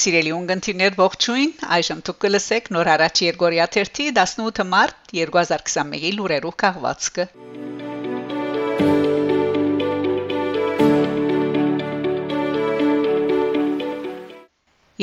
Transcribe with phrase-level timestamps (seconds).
[0.00, 7.26] Սիրելի ունգընտիրներ ողջույն, այժմ դուք կլսեք նոր հարաճ Երգորիա 18 մարտ 2021-ի լուրերով քաղվածքը։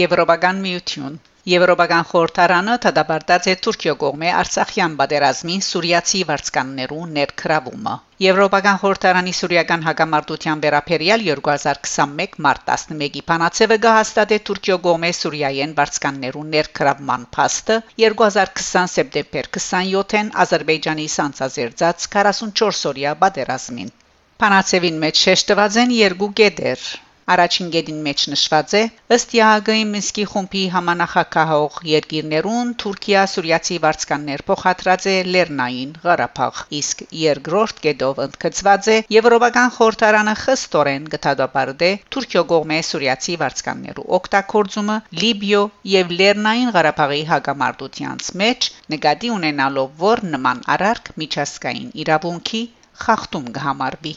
[0.02, 9.34] Եվրոպական միություն Եվրոպական խորհրդարանը դադարած է Թուրքիա կողմի Արցախյան պատերազմի սուրիացի վարձկաններու ներքրավումը։ Եվրոպական խորհրդարանի
[9.38, 18.94] Սուրիական հակամարտության վերաբերյալ 2021 մարտ 11-ի բանացևը գահստատե Թուրքիա գոմե Սուրիայեն վարձկաններու ներքրավման փաստը 2020
[18.98, 23.98] սեպտեմբեր 27-ին Ադրբեջանի սանցազերծած 44 օրյա պատերազմին։
[24.44, 26.90] Բանացևին մեջ շեշտված են երկու գետեր՝
[27.34, 28.82] Առաջին գեդին մեջ նշված է.
[29.14, 37.82] Ըստ ՀԱԳ-ի Մինսկի խումբի համանախագահող երկիրներուն Թուրքիա Սուրիացի վարձկաններ փոխադրած է Լեռնային Ղարաբաղ իսկ երկրորդ
[37.88, 46.72] գեդով ընդգծված է Եվրոպական խորհրդարանը խստորեն գտադապարդե Թուրքիո կողմէ Սուրիացի վարձկաններու օգտագործումը Լիբիո եւ Լեռնային
[46.78, 52.64] Ղարաբաղի հագամարտությանց մեջ նկատի ունենալով որ նման արարք միջազգային իրավունքի
[53.04, 54.16] խախտում կհամարվի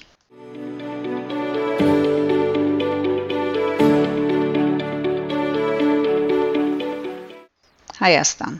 [8.00, 8.54] Հայաստան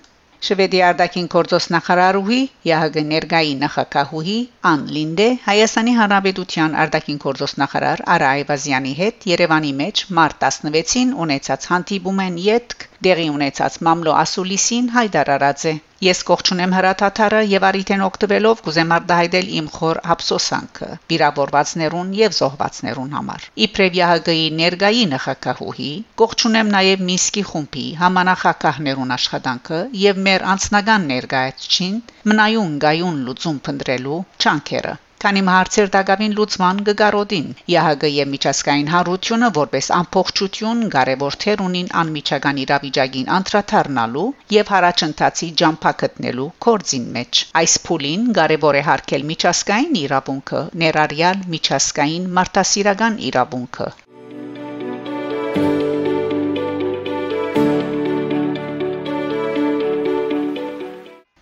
[0.47, 4.37] Շվեդիա արտաքին գործոս նախարարուհի ՀՀԳ ներգայի նախակահուհի
[4.71, 11.69] Ան Լինդե Հայաստանի Հանրապետության արտաքին գործոս նախարար Արա Այվազյանի հետ Երևանի մեջ մարտ 16-ին ունեցած
[11.73, 15.73] հանդիպում են յետք դեղի ունեցած մամլո ասուլիսին հայտարարած է.
[16.05, 23.45] Ես կողջունեմ հրաթաթարը եւ արիթեն օգտվելով կուզեմ արտահայտել իմ խոր ափսոսանքը վիրավորվածներուն եւ զոհվածներուն համար
[23.67, 25.91] իբրև ՀՀԳ-ի ներգայի նախակահուհի
[26.23, 32.01] կողջունեմ նաեւ Մինսկի խումբի համանախակահներուն աշխատանքը եւ մեր անձնական ներգայացչին
[32.33, 40.81] մնայուն գայուն լուծում փնտրելու չանքերը քանի հարցեր դակավին լուծման գգարոդին եւ միջազգային հարությունը որպես ամփոխչություն
[40.95, 44.25] կարևոր թեր ունին անմիջական իրավիճակին անդրադառնալու
[44.57, 53.21] եւ հարաճընթացի ջամփակտնելու կորձին մեջ այս փուլին կարևոր է հարկել միջազգային իրավունքը ներառյալ միջազգային մարդասիրական
[53.31, 53.93] իրավունքը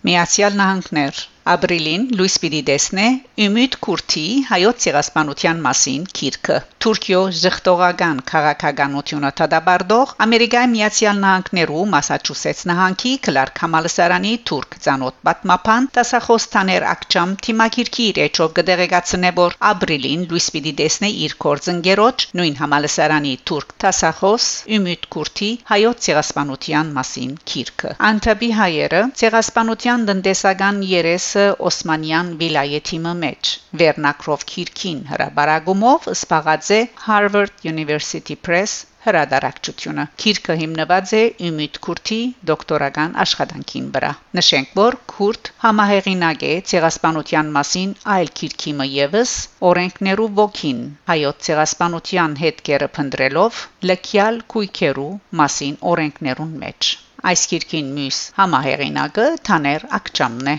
[0.08, 3.04] Միացյալ Նահանգներ Ապրիլին լույս պիտի տեսնե
[3.44, 13.14] Ümit Kurti հայոց ցեղասպանության մասին քիրքը Թուրքիո զղտողական քաղաքականությունը տադաբարդող Ամերիկայի Միացյալ Նահանգներու Մասաչուսեթս նահանգի
[13.26, 20.46] Քլարկ Համալսարանի թուրք ցանոթ պատմապան տասախոս Թաներ Ակչամ թիմակիրքի իր էջով կդեղեկացնե որ ապրիլին լույս
[20.54, 24.46] պիտի տեսնե իր կորձընկերոջ նույն համալսարանի թուրք տասախոս
[24.78, 31.28] Ümit Kurti հայոց ցեղասպանության մասին քիրքը Անտաբի հայերը ցեղասպանության տնտեսական երես
[31.72, 33.52] Օսմանյան վիլայեթի մեջ
[33.82, 42.18] Վերնակրով քիրքին հրաբարագումով սպաղած է Harvard University Press հրադարակչությունը քիրքը հիմնված է Ümit Kurti
[42.50, 49.34] դոկտորական աշխատանքին վրա նշենք որ Kurd համահեղինակ է ցեղասպանության մասին այլ քիրքիմը եւս
[49.70, 53.62] օրենքներու ոգին հայոց ցեղասպանության հետքերը փնտրելով
[53.92, 55.12] լքյալ քույքերու
[55.42, 56.94] մասին օրենքներուն մեջ
[57.32, 60.58] այս քիրքին մյուս համահեղինակը Թաներ Ակչամն է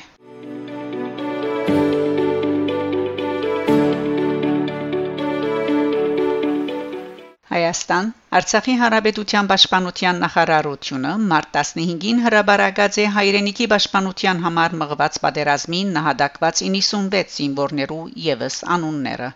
[7.69, 8.07] Հայաստան
[8.37, 17.35] Արցախի Հանրապետության Պաշտպանության նախարարությունը մարտ 15-ին հրաբարացած է հայրենիքի պաշտպանության համար մղված պատերազմին նահատակված 96
[17.35, 17.99] զինվորներու
[18.29, 19.29] եւս անունները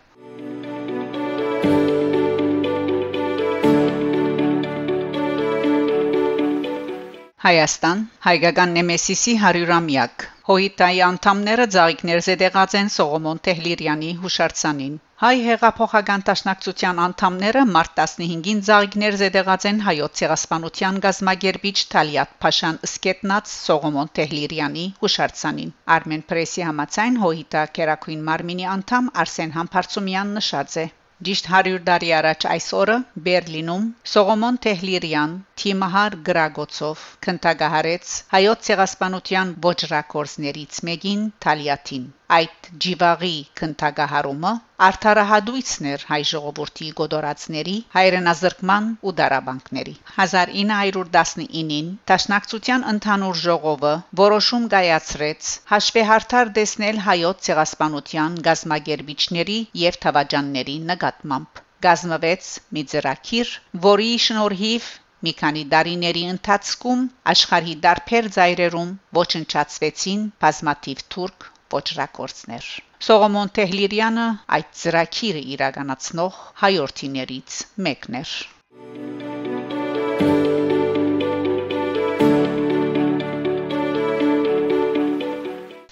[7.46, 16.98] Հայաստան հայկական Նեմեսիսի 100-ամյակ Հոյիտայի անդամները ծաղիկներ զետեղած են Սողոմոն Տեհլիրյանի հուշարձանին Հայ հեղափոխական տաշնակցության
[17.02, 25.72] անդամները մարտ 15-ին ծաղիկներ զետեղած են հայոց ցեղասպանության գազագերբիչ Թալիատ Փաշան Սկետնաց Սողոմոն Տեհլիրյանի հուշարձանին
[25.96, 30.86] Armen Press-ի համաձայն Հոյիտա Կերակույն Մարմինի անդամ Արսեն Համբարձումյան նշած է.
[31.30, 32.98] Ճիշտ 100 տարի առաջ այս օրը
[33.30, 42.06] Բերլինում Սողոմոն Տեհլիրյան Թիմահար Գրագոցով քննադահարեց հայոց ցեղասպանության ոչրակորձներից մեկին Թալիաթին
[42.38, 44.52] այդ ջիվաղի քննադահարումը
[44.86, 57.02] արդարահադույցներ հայ ժողովրդի գոդորածների հայրենազրկման ու դարաբանկների 1919-ին Տաշնակցության ընդհանուր ժողովը որոշում կայացրեց հաշվեհարթար դեսնել
[57.10, 63.48] հայոց ցեղասպանության գազմագերբիչների եւ թավաջանների նկատմամբ գազմվեց մի ծրագիր,
[63.86, 64.92] որի շնորհիվ
[65.24, 72.66] Մի քանի դարիների ընթացքում աշխարհի դարբեր ծայրերում ոչնչացվեցին բազմաթիվ թուրք ոչրակորցներ։
[73.06, 74.26] Սողոմոն Թեհլիրյանը
[74.56, 77.56] այդ ծրագիրը իրականացնող հայորթիներից
[77.88, 78.34] մեկն էր։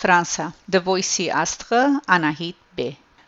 [0.03, 1.83] Ֆրանսա The Voice-ի աստղը
[2.19, 2.62] Անահիտ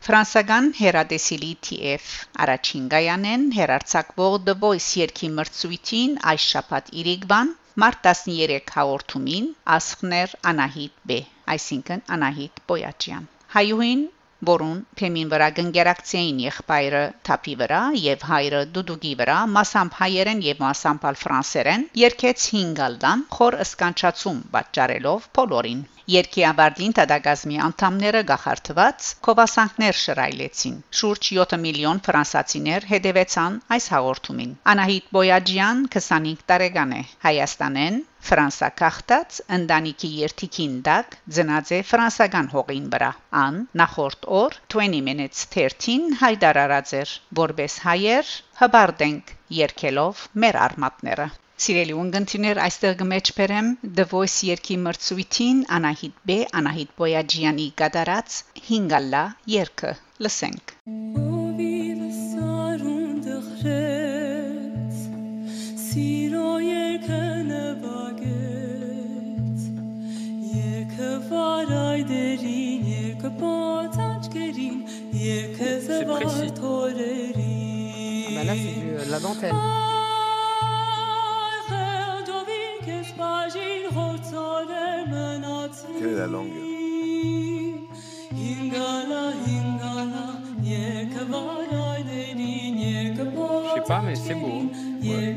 [0.04, 2.08] Ֆրանսական հերադեսիլի TF
[2.44, 7.52] առաջին գայանեն հերարցակվող The Voice երկի մրցույթին այս շաբաթ Իրիգվան
[7.84, 9.46] մարտ 13 հաղորդումին
[9.76, 11.18] ասխներ Անահիտ B
[11.54, 13.24] այսինքն Անահիտ Պոյաչյան
[13.56, 14.04] հայուհին
[14.50, 21.08] որուն թեմին վրա գնգերակցեին եղբայրը թափի վրա եւ հայրը դուդուգի վրա մասամբ հայերեն եւ մասամբ
[21.25, 25.82] ֆրանսերեն երկեց 5 ալդան խոր ըսկանչացում պատճառելով բոլորին
[26.12, 35.08] Երկի Աբարդին տադագազմի անդամները գախարտված կովասանքներ շրայլեցին։ Շուրջ 7 միլիոն ֆրանսացիներ հետևեցան այս հաղորդումին։ Անահիտ
[35.17, 43.10] Բոյաջյան 25 տարեկան է։ Հայաստանեն Ֆրանսա քաղտած ընտանիքի երթիկին դակ ծնած է ֆրանսական հողին վրա։
[43.40, 48.30] Ան նախորդ օր 20 minutes 13 հայտարարած էր, որբես հայեր
[48.62, 51.28] հբարդենք երկելով մեր արմատները։
[51.64, 53.68] Սիրելի ունգընտիներ, այստեղ գմեջ բերեմ
[53.98, 58.40] The Voice երկի մրցույթին Անահիտ B, Անահիտ Բոյաջյանի գդարած
[58.70, 59.22] 5-ալլա
[59.58, 59.94] երգը։
[60.26, 61.23] Լսենք։ Սիրո
[75.87, 76.52] C'est précis.
[78.26, 79.55] Ah bah là, c'est de la dentelle.
[85.99, 86.50] Quelle est la langue
[93.67, 94.46] Je sais pas, mais c'est beau.
[94.46, 94.69] Hein.
[95.02, 95.37] Ouais.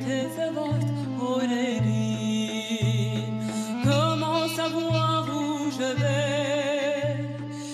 [3.84, 7.28] Comment savoir où je vais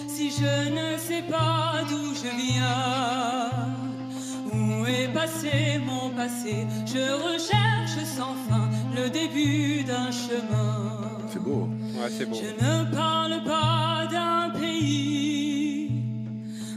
[0.07, 0.92] si je ne
[1.29, 3.49] pas d'où je viens
[4.53, 6.67] Où est passé mon passé?
[6.85, 11.01] Je recherche sans fin le début d'un chemin.
[11.31, 11.69] C'est beau.
[11.95, 12.35] Ouais, c'est beau.
[12.35, 15.91] Je ne parle pas d'un pays,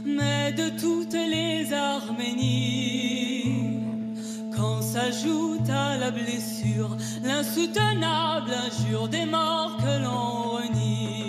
[0.05, 2.87] mais de toutes les Arménies.
[4.55, 11.26] Quand s'ajoute à la blessure l'insoutenable injure des morts que l'on renie.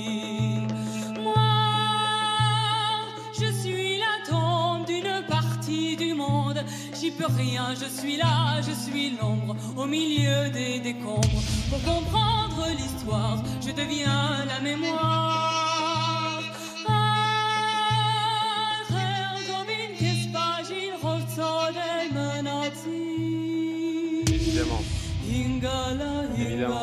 [7.19, 11.43] Peux rien, je suis là, je suis l'ombre au milieu des décombres.
[11.69, 16.43] Pour comprendre l'histoire, je deviens la mémoire.
[24.33, 24.83] Évidemment.
[26.39, 26.75] Évidemment.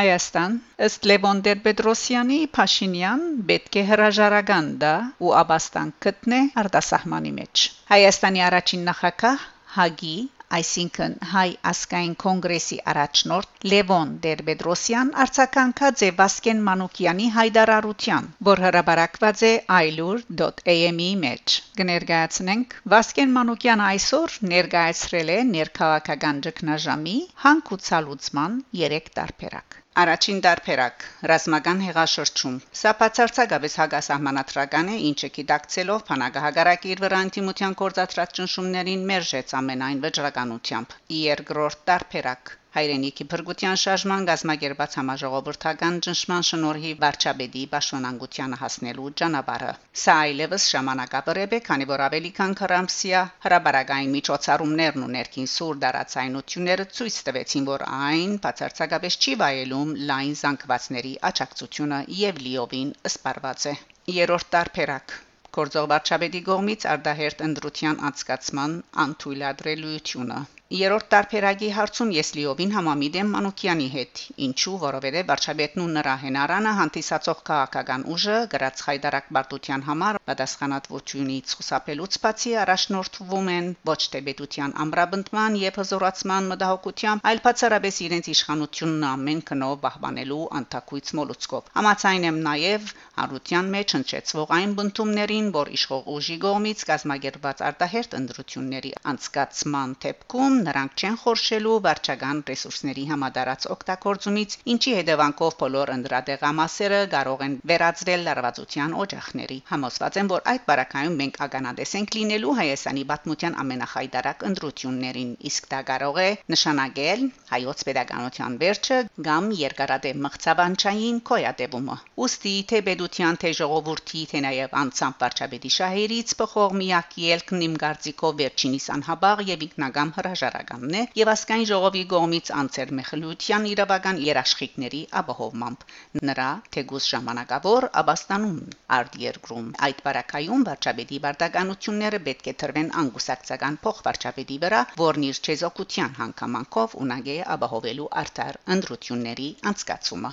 [0.00, 0.52] Հայաստան
[0.86, 4.92] ըստ Լևոն Տեր-Պետրոսյանի Փաշինյան պետք է հրաժարական դա
[5.28, 9.42] ու աբաստան գտնե արտասահմանի մեջ Հայաստանի առաջին նախագահ
[9.74, 10.14] Հագի
[10.58, 19.52] այսինքն հայ ասկային կոնգրեսի առաջնորդ Լևոն Տեր-Պետրոսյան արձագանքած է Վասկեն Մանուկյանի հայդարարության, որ հրաբարակված է
[19.80, 31.04] ailur.am-ի մեջ։ Կներկայացնենք Վասկեն Մանուկյանը այսօր ներկայացրել է ներքաղաքական ճգնաժամի հանգուցալուծման 3 տարբերակ։ Առաջին դարբերակ.
[31.30, 32.58] ռազմական հեղաշրջում.
[32.80, 40.96] Սա բացարձակապես հագասահմանադրական է ինչը գիտակցելով բանակահագարակի իր վրա անտիմության կորցածրած ճնշումներին մերժեց ամենայն վճռականությամբ
[41.18, 49.70] երկրորդ դարբերակ հայրենիքի փրկության շարժման գազམ་ագերբած համաժողովրդական ճնշման շնորհիվ վարչապետի պաշտոնանկությանը հասնելու ճանապարհը
[50.02, 55.80] սա այլևս ժամանակապրեպ է քանի որ ավելի քան 40 ամսյա հրաբարագային միջոցառումներն ու ներքին սուր
[55.86, 63.74] դարացայնությունները ցույց տվեցին որ այն բացարձակապես չի վայելում լայն զանգվածների աճակցությունը եւ լիովին սպառված է
[64.20, 65.18] երրորդ տարբերակ
[65.56, 70.40] Կորձող վարչապետի կողմից արդահերտ ընդրության անցկացման անթույլատրելիությունը
[70.78, 76.74] Երորդ տարբերակի հարցում ես լիովին համամիտ եմ Մանուկյանի հետ, ինչու, որովհետև վարչապետն ու նրա հենարանը
[76.80, 84.74] հանդիսացող քաղաքական ուժը գրած խայդարակ Բարտության համար Պատասխանատվությունից խուսափելուց բացի առաջնորդվում են ոչ թե պետության
[84.84, 92.38] ամրապնդման եւ հզորացման մտահոգությամբ, այլ բացառապես իրենց իշխանությունն ամեն կնով պահպանելու անթակույց մոլուցկով։ Համացայն եմ
[92.46, 100.60] նաեւ հարության մեջ հնչեցվող այն բնդումներին, որ իշխող ուժի կողմից կազմակերպված արտահերտ ընդրությունների անցկացման դեպքում
[100.68, 108.96] նրանք չեն խորշելու վարչական ռեսուրսների համադարած օգտագործումից, ինչի հետևանքով բոլոր ընդրադեղամասերը կարող են վերածվել լարվածության
[109.04, 115.68] օջախների։ Համոզված եմ, որ այդ բարակայում մենք ականադես ենք լինելու Հայաստանի պատմության ամենախայտարակ ընդրություններին, իսկ
[115.74, 123.50] դա կարող է նշանակել հայոց pedagogical վերջը կամ երկարատև մղցավանչային կոյատևումը։ Ոստի թե պետության թե
[123.60, 130.12] ժողովրդի թե նաև անցամ վարչապետի շահերից բխող միակ ելքն իմ կարծիքով վերջինիս անհաբաղ եւ ինքնագամ
[130.18, 135.86] հրաժարականն է եւ ասկայն ժողովի կողմից անցեր մեխլության իրավական երաշխիքների ապահովմամբ
[136.30, 138.58] նրա թեգուս ժամանակավոր աբաստանում
[139.00, 146.16] արդ երկրում այդ բարակայում վարչապետի բարդականությունները պետք է թրվեն անգուսակցական փոխվարչապետի վրա որն իր չեզոքության
[146.20, 150.32] հանգամանքով ունագե ապահովելու արդար ընդրությունների անցկացումը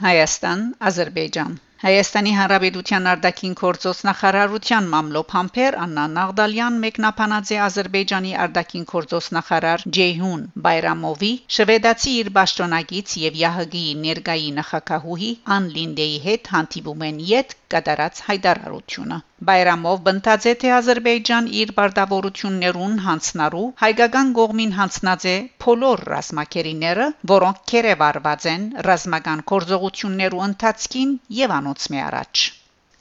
[0.00, 8.84] Հայաստան, Ադրբեջան Հայաստանի Հանրապետության արտաքին գործոս նախարարության մամլոփ համբեր Աննա Նաղդալյան մեկնաբանած է Ադրբեջանի արտաքին
[8.90, 17.08] գործոս նախարար Ջեյհուն Բայրամովի շվեդացի իր ճշտոնակից եւ ՀՀԳ-ի ներգայի նախակահուհի Ան Լինդեի հետ հանդիպում
[17.10, 25.26] են յետ կատարած հայտարարությունը Բայրամով բնտած է թե Ադրբեջան իր բարդավորություններուն հանցնարու հայկական կողմին հանցնած
[25.32, 32.48] է փոլոր ռազմակերիները, որոնք կերևարված են ռազմական կորձողություններու ընթացքին եւ անոնց մի առաջ։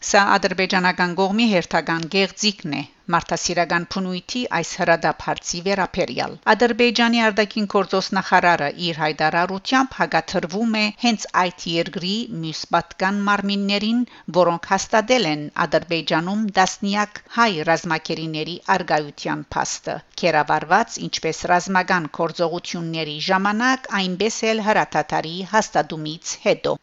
[0.08, 2.84] Սա ադրբեջանական կողմի հերթական գեղձիկն է
[3.16, 11.28] մարդասիրական փնույթի այս հրադապ հարցի վերապերյալ ադրբեջանի արտաքին գործոս նախարարը իր հայտարարությամբ հագաթրվում է հենց
[11.44, 12.14] այդ երկրի
[12.46, 14.02] մյուս պատկան մարմիններին
[14.40, 24.44] որոնք հաստատել են ադրբեջանում դասնիակ հայ ռազմակերիների արգայության փաստը կերավարված ինչպես ռազմական կորձողությունների ժամանակ այնպես
[24.54, 26.80] էլ հրաթաթարի հաստատումից հետո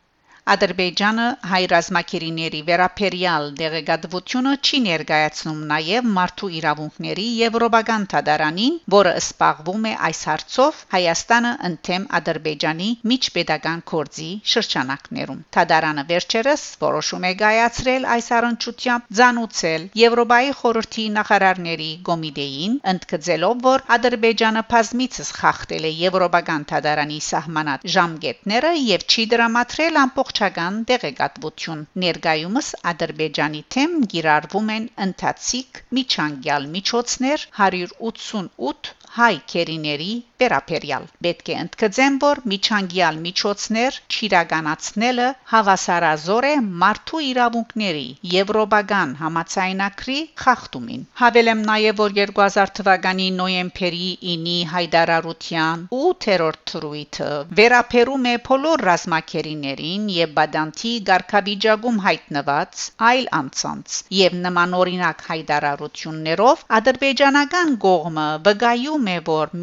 [0.46, 9.94] Ադրբեջանը հայ ռազմակերիների վերապերյալ դեղեկատվությունը չի ներկայացնում նաև մարդու իրավունքների եվրոպական թադարանին, որը սպառվում է
[10.08, 19.10] այս հարցով Հայաստանը ընդեմ Ադրբեջանի միջպետական կորձի շրջանակներում։ Թադարանը վերջերս որոշում է կայացրել այս առընչությամբ
[19.18, 28.72] ցանուցել Եվրոպայի խորհրդի նախարարների կոմիտեին, ընդգծելով, որ Ադրբեջանը բազմիցս խախտել է եվրոպական թադարանի սահմանած ժամկետները
[28.94, 38.90] եւ չի դրամատրել ամբողջ ամբողջական տեղեկատվություն ներկայումս ադրբեջանի թեմ գիրառվում են ընթացիկ միջանկյալ միջոցներ 188
[39.20, 40.10] հայ քերիների
[40.42, 51.06] վերապերյալ պետք է ընդգծեմ որ միջանկյալ միջոցներ ճիրագանացնելը հավասարազոր է մարդու իրավունքների եվրոպական համացայնակրի խախտումին
[51.20, 60.36] հավելեմ նաև որ 2000 թվականի նոյեմբերի 9-ի հայդարարության 8-րդ թրույթը վերապերում է բոլոր ռազմակերիներին եւ
[60.40, 69.56] բադանտի ղարքավիճակում հայտնված այլ անձանց եւ նմանօրինակ հայդարարություններով ադրբեջանական կողմը վկայում է որ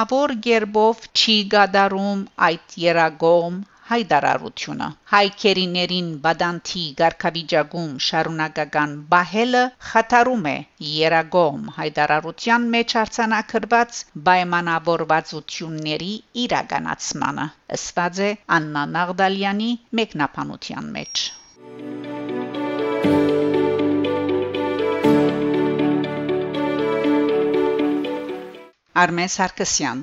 [0.00, 3.56] միդումնավոր գերբով չի գադարում այդ երագոմ
[3.90, 10.54] հայդարարությունը հայքերիներին բադանտի ղարքավիճակում շարունակական բահելը խաթարում է
[10.92, 16.12] երագոմ հայդարարության մեջ արցանակրված պայմանավորվածությունների
[16.46, 17.46] իրականացմանը
[17.78, 21.28] ըսված է Աննա Նաղդալյանի մեկնաբանության մեջ
[29.00, 30.00] Արմեն Սարգսյան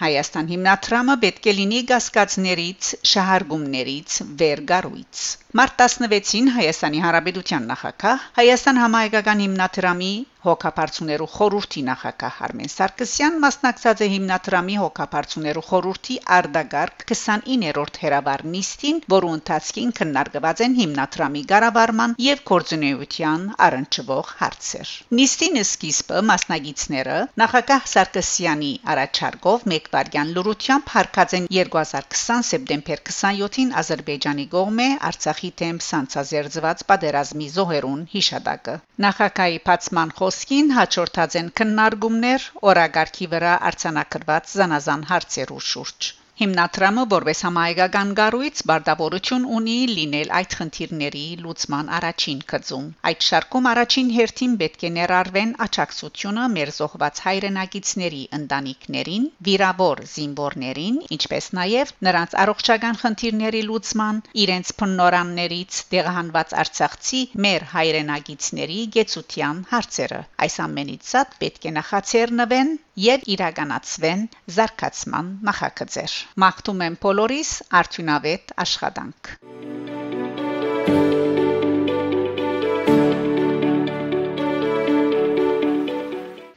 [0.00, 5.24] Հայաստան հիմնադրամը պետք է լինի գասկածներից, շահարգումներից, վերգարույց։
[5.60, 10.12] Մարտ 16-ին Հայաստանի Հանրապետության նախագահ Հայաստան համահայկական հիմնադրամի
[10.44, 19.32] հոգապարծուներու խորհրդի նախագահ Արմեն Սարգսյան մասնակցած է հիմնադրամի հոգապարծուներու խորհրդի արդագարգ 29-րդ հերավար նիստին, որու
[19.36, 29.68] ընթացքին քննարկված են հիմնադրամի ղարավարման եւ կորձունեության առնչվող հարցեր։ Նիստին սկիզբը մասնագետները նախագահ Սարգսյանի առաջարկով
[29.74, 38.02] մեկ վարյան լուրությամբ հարկած են 2020 սեպտեմբեր 27-ին Ադրբեջանի կողմէ Արցախի դեմ սանցազերծված պատերազմի զոհերուն
[38.14, 46.10] հիշադակը։ Նախագահի բացման խոսքին հաջորդած են քննարկումներ օրագարկի վրա արցանակրված զանազան հարցերու շուրջ։
[46.40, 54.12] Հիմնադրամը որպես համահայկական կառույց բարդավորություն ունի լինել այդ խնդիրների լուծման առաջին գծում։ Այդ շարքում առաջին
[54.14, 63.00] հերթին պետք է ներառվեն աճակցությունը մեր զոհված հայրենակիցների ընտանիքներին, վիրավոր զինվորներին, ինչպես նաև նրանց առողջական
[63.04, 71.76] խնդիրների լուծման, իրենց փննորաններից տեղահանված արցախցի մեր հայրենակիցների գեցության հարցերը։ Այս ամենից ցած պետք է
[71.80, 74.22] նախաձեռնվեն եւ իրականացվեն
[74.56, 79.34] զարգացման նախագծեր։ Մաղթում եմ բոլորիս արդյունավետ աշխատանք։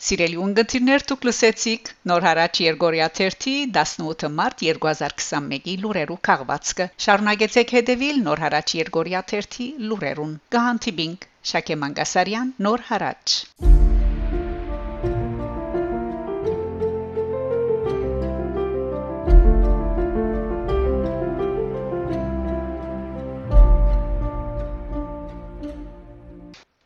[0.03, 8.19] Սիրելի ունգընտիրներ, դուք լսեցիք Նոր հարաճ Երգորիա 3-ի 18 մարտ 2021-ի լուրերու քաղվածքը։ Շարունակեցեք հետևել
[8.25, 13.39] Նոր հարաճ Երգորիա 3-ի լուրերուն։ Գահանտիբինգ Շակե Մանգասարյան Նոր հարաճ